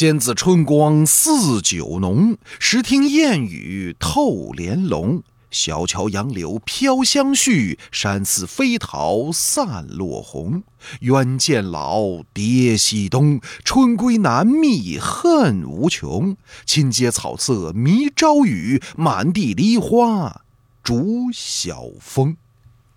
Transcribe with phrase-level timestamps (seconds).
[0.00, 5.22] 先自春光似酒浓，时听燕语透帘笼。
[5.50, 10.62] 小桥杨柳飘香絮，山寺飞桃散落红。
[11.00, 16.34] 远见老，蝶西东，春归难觅恨无穷。
[16.64, 20.40] 亲阶草色迷朝雨，满地梨花
[20.82, 22.38] 逐晓风。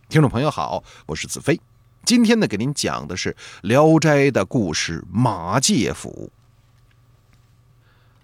[0.08, 1.60] 听众朋友好，我是子飞，
[2.06, 3.32] 今天呢给您讲的是
[3.62, 6.32] 《聊斋》的故事马介甫。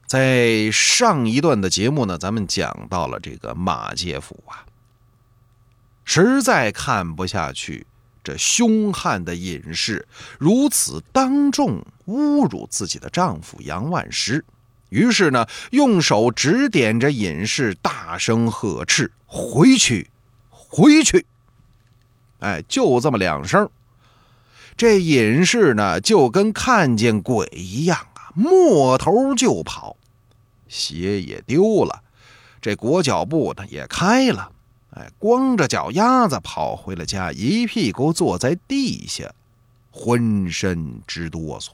[0.10, 4.66] 在上一段的节目呢，咱们讲到了这个马介甫啊，
[6.04, 7.86] 实在看不下去
[8.24, 10.08] 这凶悍的隐士
[10.40, 14.44] 如此当众侮辱自己的丈夫杨万石，
[14.90, 20.10] 于是呢，用手指点着隐士，大声呵斥：“回去，
[20.50, 21.28] 回去！”
[22.42, 23.70] 哎，就这么两声，
[24.76, 28.08] 这隐士呢，就跟看见鬼一样
[28.40, 29.96] 啊，抹头就跑。
[30.68, 32.04] 鞋也丢了，
[32.62, 34.52] 这裹脚布呢也开了，
[34.92, 39.34] 哎，光着脚丫子跑回了家，一屁股坐在地下，
[39.92, 41.70] 浑身直哆嗦。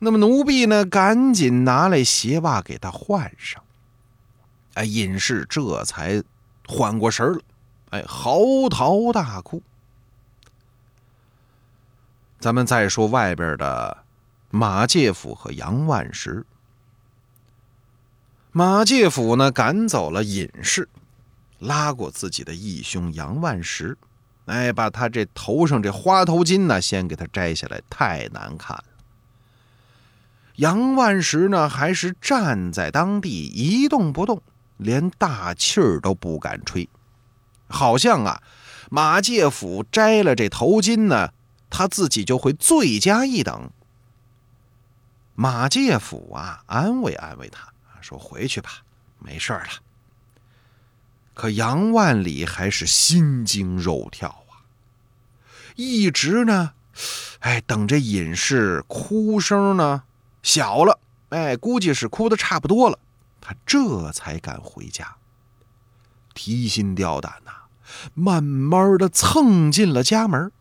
[0.00, 3.62] 那么奴婢呢，赶紧拿来鞋袜给他换上。
[4.74, 6.22] 哎，隐士这才
[6.66, 7.40] 缓过神了，
[7.90, 9.62] 哎，嚎啕大哭。
[12.38, 13.98] 咱们再说外边的
[14.50, 16.44] 马介甫和杨万石。
[18.52, 20.88] 马介甫呢，赶走了隐士，
[21.60, 23.96] 拉过自己的义兄杨万石，
[24.46, 28.84] 哎，把他这头上这花头巾呢，先给他摘下来，太难看了。
[30.56, 34.42] 杨万石呢，还是站在当地一动不动，
[34.78, 36.88] 连大气儿都不敢吹，
[37.68, 38.42] 好像啊，
[38.90, 41.32] 马介甫摘了这头巾呢，
[41.70, 43.70] 他自己就会罪加一等。
[45.40, 47.72] 马介甫啊，安慰安慰他。
[48.02, 48.82] 说回去吧，
[49.18, 49.68] 没事了。
[51.32, 54.68] 可杨万里还是心惊肉跳啊，
[55.76, 56.74] 一直呢，
[57.38, 60.02] 哎，等这隐士哭声呢
[60.42, 61.00] 小了，
[61.30, 62.98] 哎，估计是哭的差不多了，
[63.40, 65.16] 他这才敢回家。
[66.34, 67.52] 提心吊胆呐，
[68.12, 70.52] 慢慢的蹭进了家门。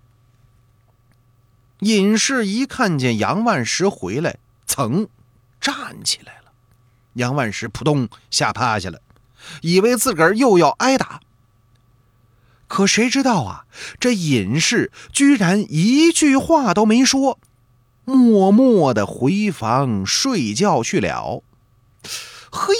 [1.79, 4.37] 隐士一看见杨万石回来，
[4.69, 5.07] 噌，
[5.59, 6.51] 站起来了。
[7.13, 9.01] 杨万石扑通吓趴下了，
[9.61, 11.19] 以为自个儿又要挨打。
[12.67, 13.65] 可谁知道啊，
[13.99, 17.39] 这隐士居然一句话都没说，
[18.05, 21.43] 默默的回房睡觉去了。
[22.51, 22.75] 嘿，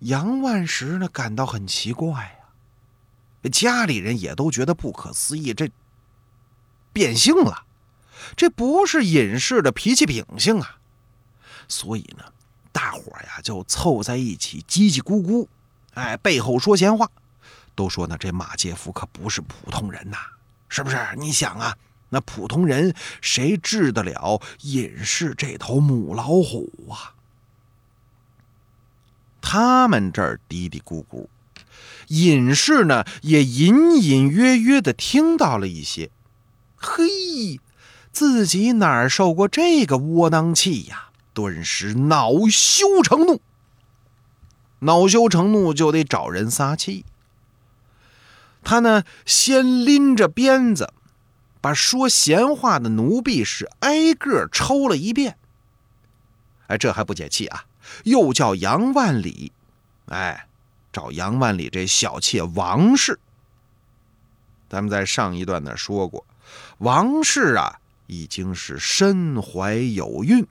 [0.00, 2.10] 杨万石呢感到很奇怪
[3.42, 5.70] 呀，家里人也都觉得不可思议，这
[6.92, 7.65] 变性了，
[8.34, 10.78] 这不是隐士的脾气秉性啊，
[11.68, 12.24] 所以呢。
[12.72, 15.46] 大伙呀，就凑在一起叽叽咕咕，
[15.94, 17.10] 哎，背后说闲话，
[17.74, 20.18] 都说呢，这马介夫可不是普通人呐，
[20.68, 20.98] 是不是？
[21.16, 21.74] 你想啊，
[22.10, 27.14] 那普通人谁治得了隐士这头母老虎啊？
[29.40, 31.28] 他们这儿嘀嘀咕咕，
[32.08, 36.10] 隐士呢也隐隐约约的听到了一些。
[36.76, 37.58] 嘿，
[38.16, 41.10] 自己哪受过这个窝囊气呀？
[41.34, 43.42] 顿时恼羞成怒，
[44.78, 47.04] 恼羞成怒就得找人撒气。
[48.64, 50.94] 他呢，先拎着鞭子，
[51.60, 55.36] 把说闲话的奴婢是挨个抽了一遍。
[56.68, 57.66] 哎，这还不解气啊，
[58.04, 59.52] 又叫杨万里，
[60.06, 60.48] 哎，
[60.90, 63.20] 找杨万里这小妾王氏。
[64.70, 66.24] 咱们在上一段呢说过，
[66.78, 70.46] 王氏啊，已经是身怀有孕。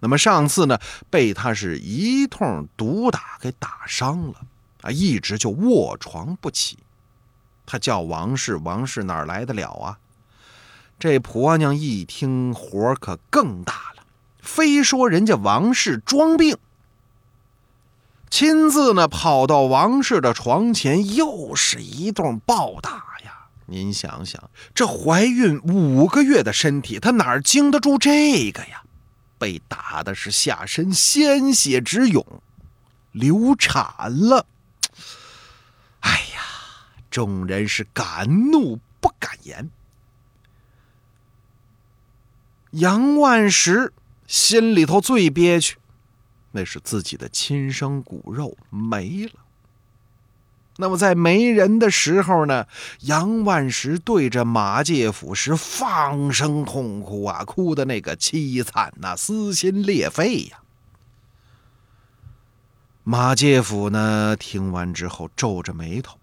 [0.00, 0.78] 那么上次呢，
[1.08, 4.34] 被他是一通毒打给打伤了
[4.82, 6.78] 啊，一直就卧床不起。
[7.64, 9.98] 他叫王氏，王氏哪来得了啊？
[10.98, 14.04] 这婆娘一听，火可更大了，
[14.40, 16.56] 非说人家王氏装病，
[18.28, 22.90] 亲自呢跑到王氏的床前，又是一顿暴打
[23.24, 23.43] 呀！
[23.66, 28.82] 您想想，这怀孕五个月的身体，她哪经得住这个呀？
[29.38, 32.24] 被打的是下身鲜血直涌，
[33.12, 34.46] 流产了。
[36.00, 36.42] 哎呀，
[37.10, 39.70] 众人是敢怒不敢言。
[42.70, 43.92] 杨万石
[44.26, 45.76] 心里头最憋屈，
[46.52, 49.43] 那是自己的亲生骨肉没了。
[50.76, 52.66] 那么在没人的时候呢，
[53.02, 60.58] 杨万石对着马介甫是放声痛哭啊，哭的那个凄惨呐，撕心裂肺呀。
[63.04, 66.18] 马介甫呢，听完之后皱着眉头，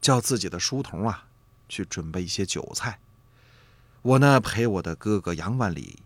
[0.00, 1.24] 叫自己的书童啊，
[1.68, 2.98] 去准备一些酒菜。
[4.02, 5.98] 我呢，陪我的哥哥杨万里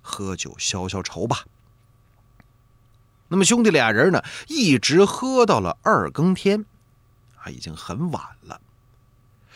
[0.00, 1.44] 喝酒消消愁吧。
[3.32, 6.66] 那么兄弟俩人呢，一直喝到了二更天，
[7.36, 8.60] 啊，已经很晚了。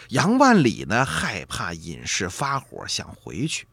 [0.08, 3.68] 杨万里呢，害怕尹氏发火，想回去，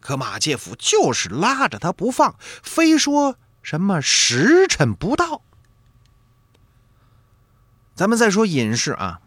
[0.00, 2.34] 可马介甫就是拉着他不放，
[2.64, 5.42] 非说什么时辰不到。
[7.94, 9.20] 咱们再说尹氏啊，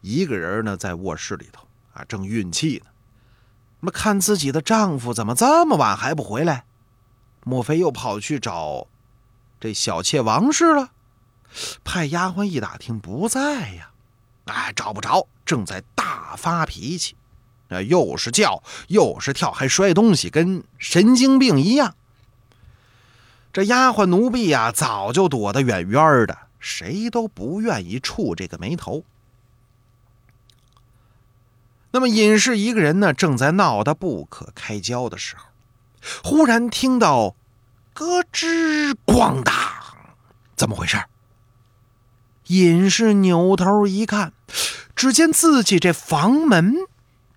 [0.00, 2.90] 一个人呢，在卧室里头啊，正运气呢。
[3.78, 6.64] 那么看自己的丈夫怎么这么晚还不回来？
[7.44, 8.88] 莫非又跑去找？
[9.66, 10.90] 这小妾王氏了，
[11.82, 13.90] 派丫鬟一打听不在呀，
[14.44, 17.16] 哎，找不着，正在大发脾气，
[17.66, 21.96] 那又是叫又是跳，还摔东西，跟神经病一样。
[23.52, 29.02] 这丫鬟奴婢呀，早就躲得远远的，谁都不愿意触这个眉头。
[31.90, 35.46] 那么尹氏一个人呢，正在闹得不可开交的时候，
[36.22, 37.34] 忽然听到。
[37.96, 39.54] 咯吱咣当，
[40.54, 41.02] 怎么回事？
[42.48, 44.34] 隐士扭头一看，
[44.94, 46.74] 只见自己这房门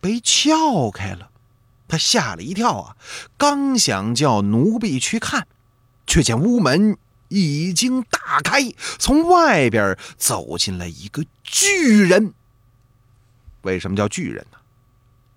[0.01, 1.31] 被撬开了，
[1.87, 2.97] 他吓了一跳啊！
[3.37, 5.47] 刚想叫奴婢去看，
[6.05, 6.97] 却见屋门
[7.29, 12.33] 已经大开，从外边走进来一个巨人。
[13.61, 14.57] 为什么叫巨人呢？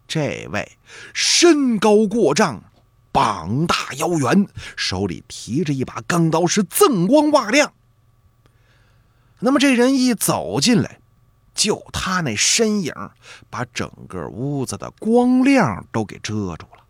[0.09, 0.77] 这位
[1.15, 2.65] 身高过丈。
[3.13, 7.73] 膀大腰圆，手里提着一把钢刀，是锃光瓦亮。
[9.41, 11.01] 那么这人一走进来，
[11.55, 12.95] 就他那身影，
[13.51, 16.85] 把整个屋子的光亮都给遮住了。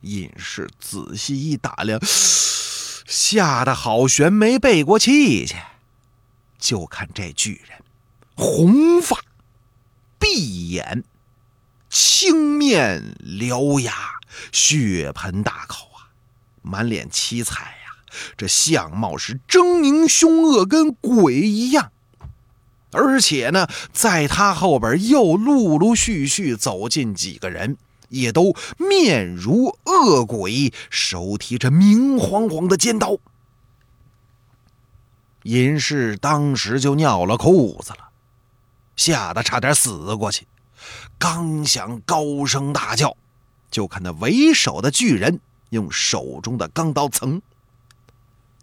[0.00, 2.00] 隐士仔细一打量，
[3.06, 5.56] 吓得好悬没背过气去。
[6.58, 7.82] 就看这巨人，
[8.36, 9.18] 红发，
[10.18, 11.04] 碧眼，
[11.90, 13.92] 青面獠牙。
[14.52, 16.08] 血盆大口啊，
[16.62, 21.90] 满脸七彩呀，这相貌是狰狞凶恶，跟鬼一样。
[22.92, 27.76] 而且呢，在他后边又陆陆续续走进几个人，
[28.08, 33.18] 也都面如恶鬼，手提着明晃晃的尖刀。
[35.42, 38.10] 尹氏当时就尿了裤子了，
[38.96, 40.46] 吓得差点死过去，
[41.18, 43.16] 刚想高声大叫。
[43.70, 45.38] 就看那为首的巨人
[45.68, 47.40] 用手中的钢刀层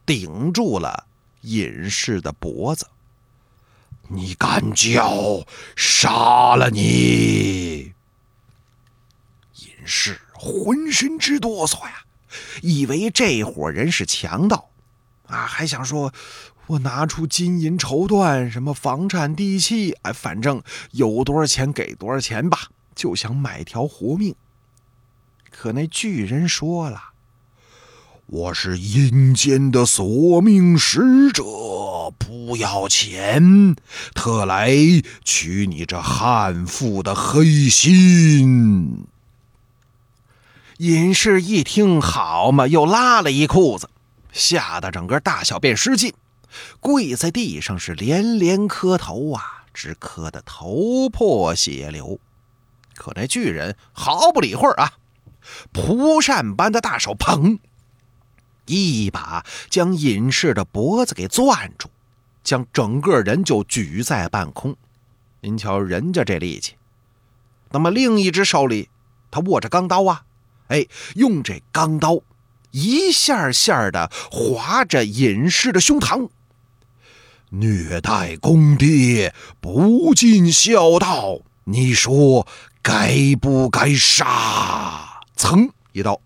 [0.05, 1.07] 顶住了
[1.41, 2.85] 隐士的脖子。
[4.09, 7.93] 你敢叫，杀了你！
[9.55, 12.03] 隐士浑身直哆嗦呀，
[12.61, 14.69] 以为这伙人是强盗
[15.27, 16.13] 啊，还想说
[16.67, 20.61] ：“我拿出金银绸缎，什么房产地契，哎，反正
[20.91, 24.35] 有多少钱给多少钱吧，就想买条活命。”
[25.49, 27.01] 可那巨人说了
[28.27, 31.43] ：“我是阴间的索命使者，
[32.19, 33.75] 不要钱，
[34.13, 34.75] 特来
[35.23, 39.05] 取你这悍妇的黑心。”
[40.79, 43.89] 隐士一听，好嘛，又拉了一裤子，
[44.31, 46.13] 吓得整个大小便失禁，
[46.79, 52.19] 跪在地上是连连磕头啊，直磕得头破血流。
[52.95, 54.93] 可那巨人毫不理会啊。
[55.71, 57.59] 蒲扇般的大手，砰！
[58.65, 61.87] 一把将隐士的脖子给攥住，
[62.43, 64.75] 将整个人就举在半空。
[65.39, 66.75] 您瞧人家这力气。
[67.69, 68.89] 那么另一只手里，
[69.31, 70.23] 他握着钢刀啊，
[70.67, 70.85] 哎，
[71.15, 72.19] 用这钢刀
[72.71, 76.29] 一下下的划着隐士的胸膛。
[77.49, 82.45] 虐待公爹，不尽孝道，你说
[82.81, 85.21] 该不该杀？
[85.37, 86.19] 噌一刀，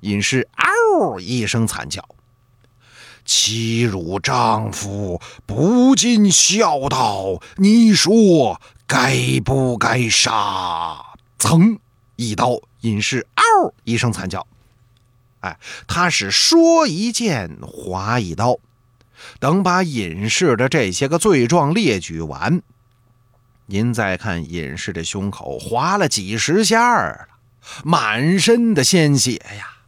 [0.00, 2.02] 隐士嗷一声惨叫，
[3.24, 11.04] 欺辱丈夫，不尽孝道，你说该不该杀？
[11.38, 11.78] 噌
[12.16, 14.46] 一刀，隐士嗷一声惨叫。
[15.40, 18.56] 哎，他是说一剑划一刀，
[19.38, 22.62] 等把尹氏的这些个罪状列举完，
[23.66, 27.28] 您再看尹氏的胸口划了几十下了。
[27.82, 29.78] 满身的鲜血呀！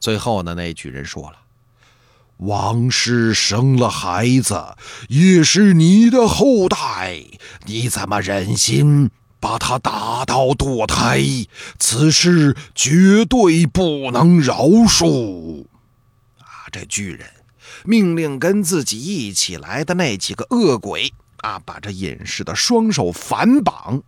[0.00, 1.36] 最后呢，那巨人说了
[2.38, 4.74] ：“王氏生了孩子，
[5.08, 7.22] 也是你的后代，
[7.66, 11.22] 你怎么忍心把他打到堕胎？
[11.78, 15.64] 此事绝对不能饶恕！
[16.40, 17.24] 啊，这巨人
[17.84, 24.02] 命令跟自己一起来的那几个恶鬼啊，把这隐士的双手反绑，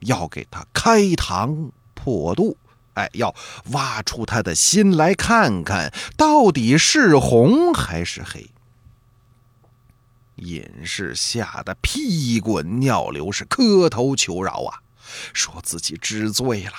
[0.00, 2.56] 要给他开膛破肚。
[2.94, 3.34] 哎，要
[3.72, 8.50] 挖出他的心来看看，到底是红还是黑。
[10.36, 14.78] 隐士吓得屁滚尿流，是磕头求饶啊，
[15.32, 16.72] 说自己知罪了，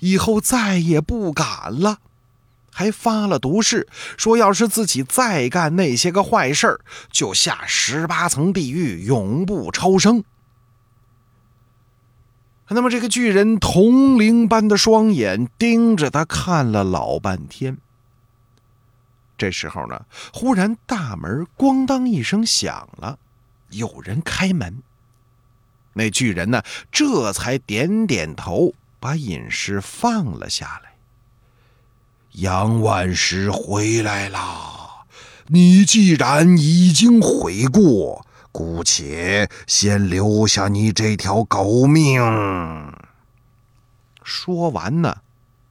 [0.00, 1.98] 以后再也不敢了，
[2.74, 3.86] 还发了毒誓，
[4.18, 10.24] 说要是自己再干那些个坏事就下十八层地狱，永不超生。
[12.68, 17.78] 那么，这个巨人铜铃般的双眼盯着他看了老半天。
[19.38, 23.18] 这时候呢，忽然大门咣当一声响了，
[23.70, 24.82] 有人开门。
[25.92, 30.93] 那巨人呢，这才点点头，把隐士放了下来。
[32.34, 35.06] 杨万石回来了，
[35.46, 38.26] 你既然已经悔过。
[38.50, 42.22] 姑且先留下你这条狗命。
[44.22, 45.22] 说完呢，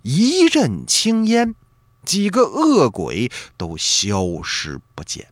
[0.02, 1.56] 一阵青烟，
[2.04, 5.30] 几个恶鬼都消失不见。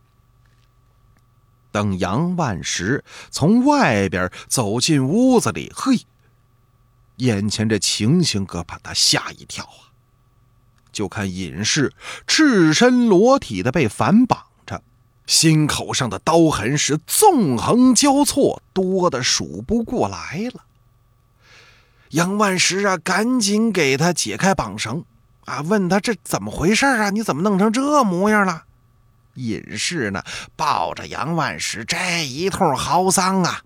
[1.70, 6.00] 等杨万石从外边走进屋子里，嘿，
[7.16, 9.91] 眼前这情形可把他吓一跳啊！
[10.92, 11.92] 就看隐士
[12.26, 14.82] 赤身裸体的被反绑着。
[15.26, 20.64] 心口上的刀痕是纵横交错，多的数不过来了。
[22.10, 25.04] 杨万石啊，赶紧给他解开绑绳，
[25.46, 27.10] 啊，问他这怎么回事啊？
[27.10, 28.64] 你怎么弄成这模样了？
[29.34, 30.22] 隐士呢，
[30.56, 33.62] 抱着杨万石这一通嚎丧啊，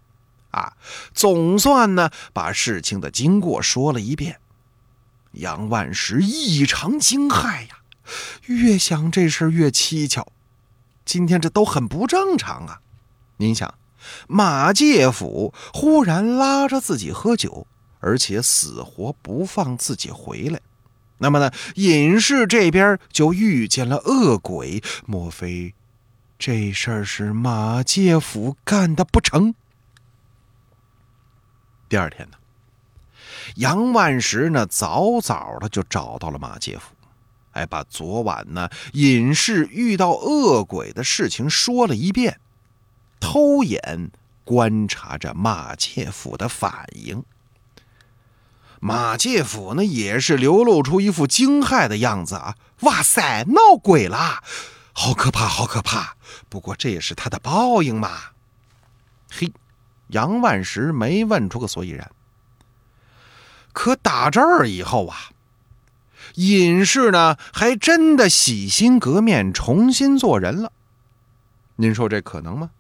[0.53, 0.73] 啊，
[1.13, 4.39] 总算呢把事情的经过说了一遍。
[5.37, 7.79] 杨万石异常惊骇呀，
[8.47, 10.27] 越想这事越蹊跷。
[11.05, 12.81] 今天这都很不正常啊！
[13.37, 13.75] 您想，
[14.29, 17.67] 马介甫忽然拉着自己喝酒，
[18.01, 20.61] 而且死活不放自己回来，
[21.19, 25.75] 那么呢，隐士这边就遇见了恶鬼，莫非
[26.39, 29.55] 这事儿是马介甫干的不成？
[31.89, 32.37] 第二天呢，
[33.57, 36.95] 杨万石呢早早的就找到了马介甫。
[37.51, 42.39] 还把昨晚呢隐士遇到恶鬼的事情说了一遍，
[43.19, 44.11] 偷眼
[44.45, 47.25] 观察着马介甫的反应。
[48.79, 52.57] 马介甫呢也是流露出一副惊骇的样子啊！
[52.81, 54.45] 哇塞，闹鬼了，
[54.93, 56.17] 好可怕，好可怕！
[56.51, 58.19] 不过这也是他的报应嘛。
[59.31, 59.51] 嘿，
[60.09, 62.11] 杨万石没问出个所以然。
[63.77, 65.29] 可打这儿以后啊。
[66.37, 70.73] 隐士呢，还真的洗心革面，重新做人了。
[71.77, 72.71] 您说这可能吗？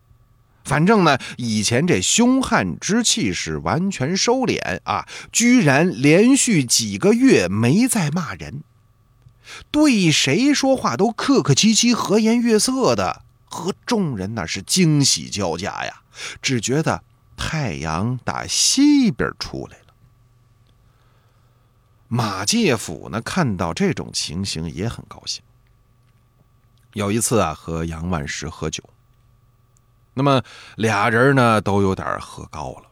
[0.65, 8.62] 反正呢，以前这凶悍之气是完全收敛啊，居然连续几个月没再骂人，
[9.71, 16.00] 对谁说话都客客气气、和颜悦色的，和众人那是惊喜交加呀，
[16.41, 17.05] 只觉得
[17.37, 19.86] 太阳打西边出来了。
[22.09, 25.43] 马介甫呢，看到这种情形也很高兴。
[26.93, 28.83] 有一次啊，和杨万石喝酒，
[30.15, 30.43] 那么
[30.77, 32.91] 俩人呢都有点喝高了，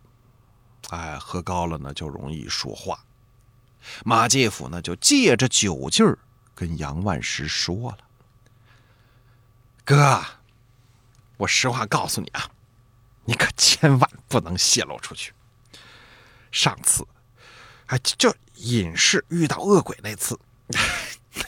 [0.91, 2.99] 哎，喝高了呢就容易说话。
[4.05, 6.19] 马介甫呢就借着酒劲儿
[6.55, 7.99] 跟杨万石说了
[9.87, 10.23] ：“哥，
[11.37, 12.51] 我实话告诉你啊，
[13.25, 15.33] 你可千万不能泄露出去。
[16.51, 17.07] 上次，
[17.87, 20.39] 哎，就……”隐士遇到恶鬼那次，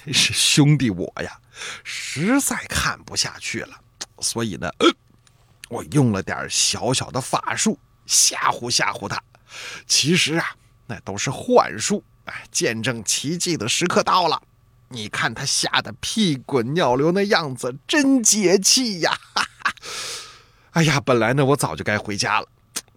[0.04, 1.38] 那是兄弟我呀，
[1.84, 3.80] 实在看不下去了，
[4.20, 4.88] 所以呢，呃
[5.68, 9.20] 我用了点小小的法术吓唬吓唬他。
[9.86, 10.54] 其实啊，
[10.86, 12.02] 那都是幻术。
[12.24, 14.42] 哎，见证奇迹的时刻到了，
[14.88, 19.18] 你看他吓得屁滚尿流那样子，真解气呀！
[19.34, 19.74] 哈哈。
[20.72, 22.48] 哎呀，本来呢，我早就该回家了，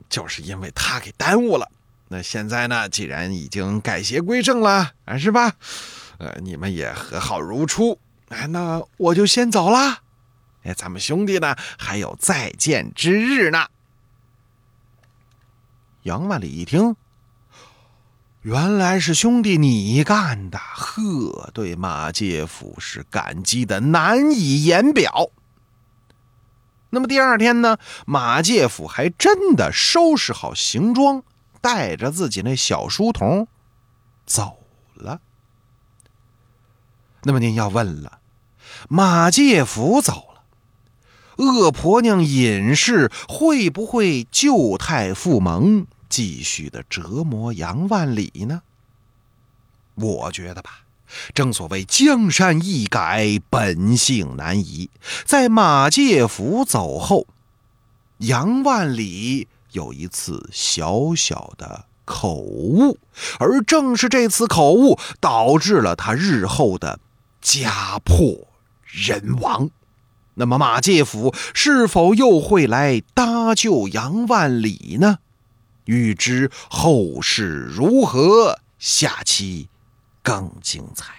[0.09, 1.71] 就是因为他给耽误了。
[2.11, 2.89] 那现在呢？
[2.89, 5.53] 既然已经改邪归正了，啊，是吧？
[6.17, 7.99] 呃，你们也和好如初，
[8.29, 9.99] 哎，那我就先走了。
[10.63, 13.67] 哎，咱们兄弟呢，还有再见之日呢。
[16.01, 16.95] 杨万里一听，
[18.41, 25.29] 原来是兄弟你干的，呵，对马介甫是感激的难以言表。
[26.89, 31.23] 那么第二天呢，马介甫还真的收拾好行装，
[31.61, 33.47] 带着自己那小书童
[34.25, 34.59] 走
[34.95, 35.21] 了。
[37.23, 38.19] 那么您要问了，
[38.87, 40.43] 马介甫走了，
[41.37, 48.61] 恶婆娘尹氏会不会旧态复萌，继续的折磨杨万里呢？
[49.95, 50.85] 我觉得吧。
[51.33, 54.91] 正所谓江山易改，本性难移。
[55.25, 57.25] 在马介甫走后，
[58.19, 62.97] 杨万里有一次小小的口误，
[63.39, 66.99] 而正是这次口误，导致了他日后的
[67.41, 68.47] 家破
[68.83, 69.69] 人亡。
[70.35, 75.19] 那么马介甫是否又会来搭救杨万里呢？
[75.85, 79.69] 欲知后事如何，下期。
[80.21, 81.13] 更精彩。